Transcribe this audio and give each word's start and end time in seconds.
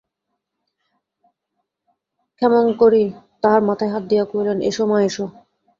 ক্ষেমংকরী 2.35 3.03
তাহার 3.43 3.61
মাথায় 3.61 3.91
হাত 3.93 4.03
দিয়া 4.09 4.23
কহিলেন, 4.25 4.57
এসো 4.61 4.83
মা, 4.85 4.97
এসো। 5.03 5.25